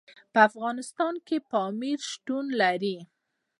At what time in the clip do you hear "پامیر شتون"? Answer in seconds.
1.51-2.45